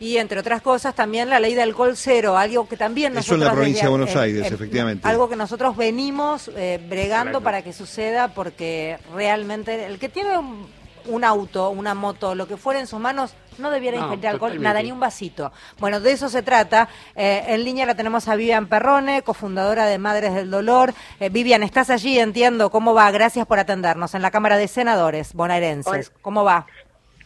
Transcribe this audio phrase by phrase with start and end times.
[0.00, 3.38] Y entre otras cosas también la ley de alcohol cero, algo que también nosotros...
[3.38, 5.08] Eso en la provincia de Buenos Aires, efectivamente.
[5.08, 10.68] Algo que nosotros venimos eh, bregando para que suceda porque realmente el que tiene un,
[11.06, 14.82] un auto, una moto, lo que fuera en sus manos, no debiera ingerir alcohol, nada,
[14.82, 15.52] ni un vasito.
[15.78, 16.88] Bueno, de eso se trata.
[17.14, 20.92] Eh, en línea la tenemos a Vivian Perrone, cofundadora de Madres del Dolor.
[21.20, 22.70] Eh, Vivian, estás allí, entiendo.
[22.70, 23.10] ¿Cómo va?
[23.10, 26.12] Gracias por atendernos en la Cámara de Senadores bonaerenses.
[26.20, 26.66] ¿Cómo va?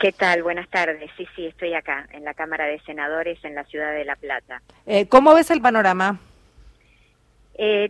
[0.00, 0.42] ¿Qué tal?
[0.42, 1.10] Buenas tardes.
[1.18, 4.62] Sí, sí, estoy acá, en la Cámara de Senadores en la ciudad de La Plata.
[4.86, 6.18] Eh, ¿Cómo ves el panorama?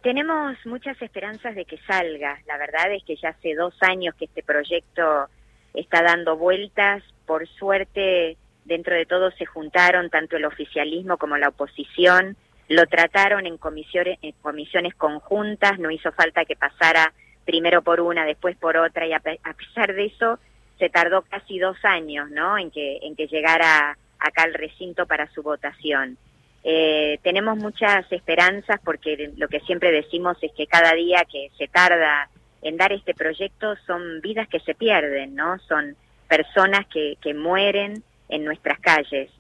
[0.03, 2.41] tenemos muchas esperanzas de que salga.
[2.49, 5.29] La verdad es que ya hace dos años que este proyecto
[5.75, 7.05] está dando vueltas.
[7.25, 12.37] Por suerte, dentro de todo se juntaron tanto el oficialismo como la oposición,
[12.69, 17.13] lo trataron en comisiones, en comisiones conjuntas, no hizo falta que pasara
[17.45, 20.41] primero por una, después por otra, y a, pesar de eso
[20.81, 22.59] se tardó casi dos años ¿no?
[22.59, 26.19] en, que, en que llegara acá al recinto para su votación.
[26.65, 31.69] Eh, tenemos muchas esperanzas porque lo que siempre decimos es que cada día que se
[31.69, 32.29] tarda
[32.63, 35.59] en dar este proyecto son vidas que se pierden, ¿no?
[35.61, 35.97] Son
[36.29, 39.31] personas que, que mueren en nuestras calles.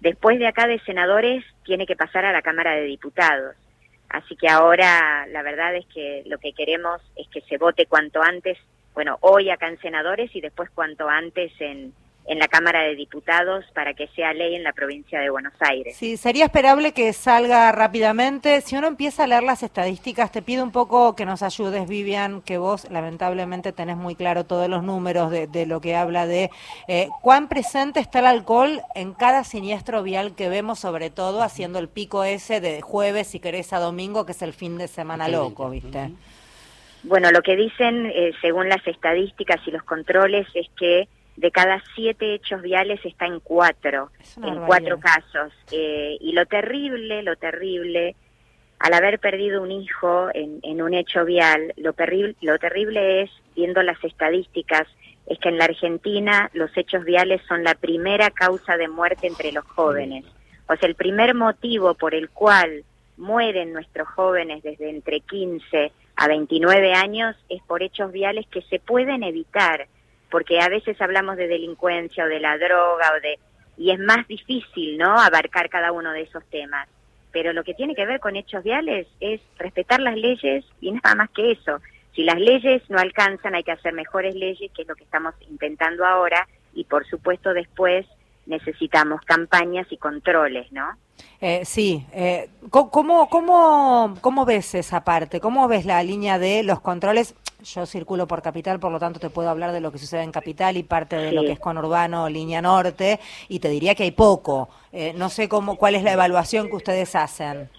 [0.00, 3.56] Después de acá de senadores tiene que pasar a la Cámara de Diputados.
[4.08, 8.22] Así que ahora la verdad es que lo que queremos es que se vote cuanto
[8.22, 8.58] antes,
[8.94, 11.92] bueno, hoy acá en senadores y después cuanto antes en,
[12.26, 15.96] en la Cámara de Diputados para que sea ley en la provincia de Buenos Aires.
[15.96, 18.60] Sí, sería esperable que salga rápidamente.
[18.60, 22.40] Si uno empieza a leer las estadísticas, te pido un poco que nos ayudes, Vivian,
[22.42, 26.50] que vos lamentablemente tenés muy claro todos los números de, lo que habla de
[26.86, 31.78] eh, cuán presente está el alcohol en cada siniestro vial que vemos, sobre todo haciendo
[31.78, 35.26] el pico ese de jueves, si querés, a domingo, que es el fin de semana
[35.28, 36.12] loco, ¿viste?
[37.02, 41.82] Bueno, lo que dicen, eh, según las estadísticas y los controles, es que de cada
[41.94, 44.10] siete hechos viales está en cuatro,
[44.42, 45.52] en cuatro casos.
[45.72, 48.14] Eh, y lo terrible, lo terrible,
[48.78, 51.94] al haber perdido un hijo en, en un hecho vial, lo,
[52.42, 54.86] lo terrible es, viendo las estadísticas,
[55.26, 59.52] es que en la Argentina los hechos viales son la primera causa de muerte entre
[59.52, 60.24] los jóvenes.
[60.66, 62.84] O sea, el primer motivo por el cual
[63.16, 68.78] mueren nuestros jóvenes desde entre 15 a 29 años es por hechos viales que se
[68.78, 69.88] pueden evitar
[70.30, 73.38] porque a veces hablamos de delincuencia o de la droga o de
[73.78, 75.18] y es más difícil, ¿no?
[75.18, 76.86] abarcar cada uno de esos temas.
[77.32, 81.14] Pero lo que tiene que ver con hechos viales es respetar las leyes y nada
[81.14, 81.80] más que eso.
[82.14, 85.34] Si las leyes no alcanzan, hay que hacer mejores leyes, que es lo que estamos
[85.48, 88.04] intentando ahora, y por supuesto después
[88.44, 90.98] necesitamos campañas y controles, ¿no?
[91.40, 95.40] Eh, sí, eh, ¿cómo, cómo, ¿cómo ves esa parte?
[95.40, 97.34] ¿Cómo ves la línea de los controles?
[97.64, 100.32] Yo circulo por Capital, por lo tanto te puedo hablar de lo que sucede en
[100.32, 104.10] Capital y parte de lo que es conurbano, línea norte, y te diría que hay
[104.10, 104.68] poco.
[104.92, 107.70] Eh, no sé cómo, cuál es la evaluación que ustedes hacen.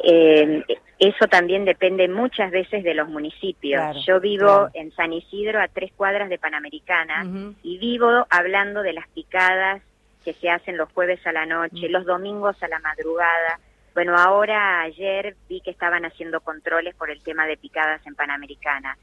[0.00, 4.04] eso también depende muchas veces de los municipios.
[4.06, 9.08] Yo vivo en San Isidro, a tres cuadras de Panamericana, y vivo hablando de las
[9.08, 9.82] picadas
[10.24, 11.92] que se hacen los jueves a la noche, mm.
[11.92, 13.60] los domingos a la madrugada.
[13.94, 18.96] Bueno, ahora ayer vi que estaban haciendo controles por el tema de picadas en Panamericana,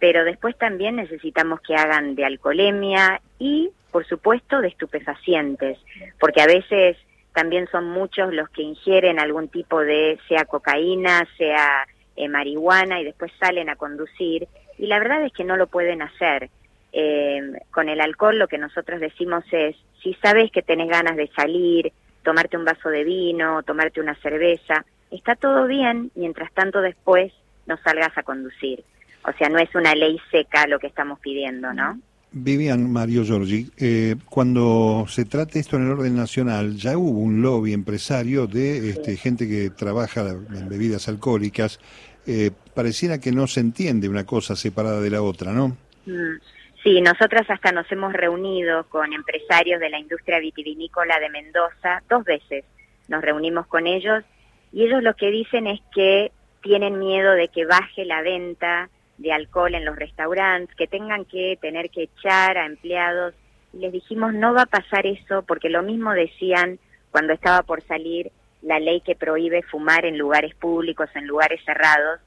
[0.00, 5.78] pero después también necesitamos que hagan de alcoholemia y, por supuesto, de estupefacientes,
[6.18, 6.96] porque a veces
[7.32, 13.04] también son muchos los que ingieren algún tipo de, sea cocaína, sea eh, marihuana, y
[13.04, 16.50] después salen a conducir, y la verdad es que no lo pueden hacer.
[16.92, 21.28] Eh, con el alcohol lo que nosotros decimos es, si sabes que tenés ganas de
[21.28, 21.92] salir,
[22.22, 27.32] tomarte un vaso de vino, tomarte una cerveza, está todo bien, mientras tanto después
[27.66, 28.84] no salgas a conducir.
[29.24, 31.98] O sea, no es una ley seca lo que estamos pidiendo, ¿no?
[32.32, 37.42] Vivian Mario Giorgi, eh, cuando se trate esto en el orden nacional, ya hubo un
[37.42, 41.78] lobby empresario de este, gente que trabaja en bebidas alcohólicas.
[42.26, 45.76] Eh, pareciera que no se entiende una cosa separada de la otra, ¿no?
[46.06, 46.38] Mm.
[46.82, 52.24] Sí, nosotras hasta nos hemos reunido con empresarios de la industria vitivinícola de Mendoza dos
[52.24, 52.64] veces.
[53.06, 54.24] Nos reunimos con ellos
[54.72, 58.88] y ellos lo que dicen es que tienen miedo de que baje la venta
[59.18, 63.34] de alcohol en los restaurantes, que tengan que tener que echar a empleados.
[63.72, 66.80] Y les dijimos, no va a pasar eso, porque lo mismo decían
[67.12, 72.20] cuando estaba por salir la ley que prohíbe fumar en lugares públicos, en lugares cerrados,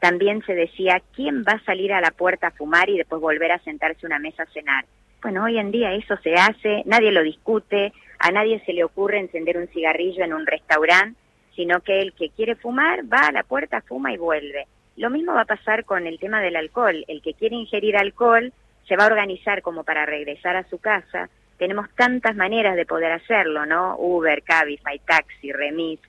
[0.00, 3.52] también se decía, ¿quién va a salir a la puerta a fumar y después volver
[3.52, 4.84] a sentarse a una mesa a cenar?
[5.22, 9.18] Bueno, hoy en día eso se hace, nadie lo discute, a nadie se le ocurre
[9.18, 11.18] encender un cigarrillo en un restaurante,
[11.54, 14.66] sino que el que quiere fumar va a la puerta, fuma y vuelve.
[14.96, 17.04] Lo mismo va a pasar con el tema del alcohol.
[17.06, 18.52] El que quiere ingerir alcohol
[18.88, 21.28] se va a organizar como para regresar a su casa,
[21.60, 23.94] tenemos tantas maneras de poder hacerlo, ¿no?
[23.98, 26.00] Uber, Cabify, taxi, remis,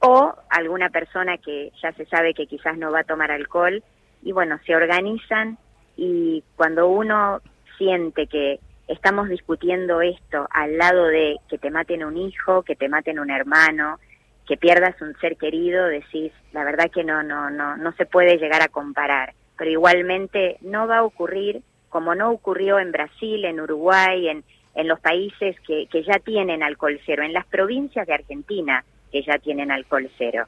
[0.00, 3.82] o alguna persona que ya se sabe que quizás no va a tomar alcohol,
[4.22, 5.58] y bueno, se organizan
[5.96, 7.40] y cuando uno
[7.76, 12.88] siente que estamos discutiendo esto al lado de que te maten un hijo, que te
[12.88, 13.98] maten un hermano,
[14.46, 18.38] que pierdas un ser querido, decís, la verdad que no, no, no, no se puede
[18.38, 19.34] llegar a comparar.
[19.58, 24.44] Pero igualmente no va a ocurrir como no ocurrió en Brasil, en Uruguay, en,
[24.74, 29.22] en los países que, que ya tienen alcohol cero, en las provincias de Argentina que
[29.22, 30.46] ya tienen alcohol cero.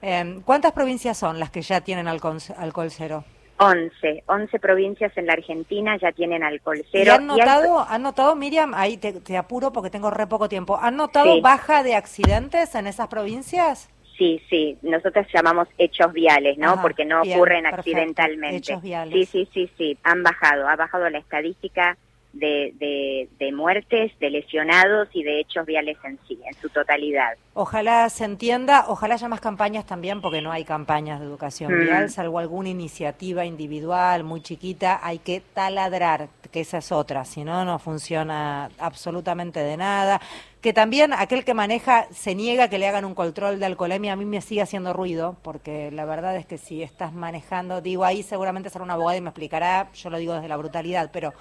[0.00, 3.24] Em, ¿Cuántas provincias son las que ya tienen alcohol, alcohol cero?
[3.58, 7.04] 11, 11 provincias en la Argentina ya tienen alcohol cero.
[7.06, 10.96] ¿Y han notado, ¿han notado Miriam, ahí te, apuro porque tengo re poco tiempo, ¿han
[10.96, 13.88] notado baja de accidentes en esas provincias?
[14.18, 16.80] Sí, sí, nosotros llamamos hechos viales, ¿no?
[16.82, 18.56] porque no ocurren accidentalmente.
[18.56, 19.14] Hechos viales.
[19.14, 21.96] Sí, sí, sí, sí, han bajado, ha bajado la estadística
[22.32, 27.34] de, de, muertes, de lesionados y de hechos viales en sí, en su totalidad.
[27.54, 31.80] Ojalá se entienda, ojalá haya más campañas también, porque no hay campañas de educación mm.
[31.80, 37.44] vial, salvo alguna iniciativa individual muy chiquita, hay que taladrar, que esa es otra, si
[37.44, 40.20] no, no funciona absolutamente de nada.
[40.62, 44.16] Que también aquel que maneja se niega que le hagan un control de alcoholemia, a
[44.16, 48.22] mí me sigue haciendo ruido, porque la verdad es que si estás manejando, digo, ahí
[48.22, 51.34] seguramente será un abogado y me explicará, yo lo digo desde la brutalidad, pero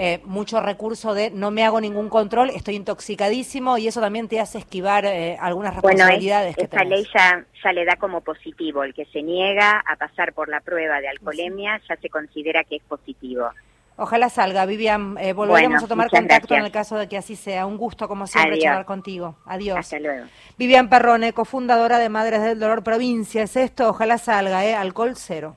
[0.00, 4.38] eh, mucho recurso de no me hago ningún control, estoy intoxicadísimo y eso también te
[4.38, 6.54] hace esquivar eh, algunas responsabilidades.
[6.54, 10.32] Bueno, esta ley ya, ya le da como positivo, el que se niega a pasar
[10.34, 13.48] por la prueba de alcoholemia ya se considera que es positivo.
[13.96, 15.18] Ojalá salga, Vivian.
[15.18, 17.66] Eh, volveremos a tomar contacto en el caso de que así sea.
[17.66, 19.36] Un gusto, como siempre, charlar contigo.
[19.44, 19.78] Adiós.
[19.80, 20.26] Hasta luego.
[20.56, 23.42] Vivian Perrone, cofundadora de Madres del Dolor Provincia.
[23.42, 24.76] Es esto, ojalá salga, ¿eh?
[24.76, 25.56] Alcohol cero.